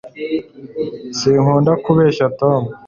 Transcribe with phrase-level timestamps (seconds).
[1.17, 2.61] sinkunda kubeshya tom